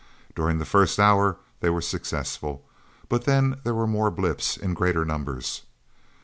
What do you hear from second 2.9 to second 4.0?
But then there were